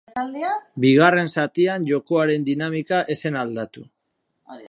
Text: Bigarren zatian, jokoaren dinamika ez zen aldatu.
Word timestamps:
Bigarren 0.85 1.29
zatian, 1.41 1.85
jokoaren 1.91 2.47
dinamika 2.49 3.05
ez 3.15 3.19
zen 3.27 3.41
aldatu. 3.43 3.87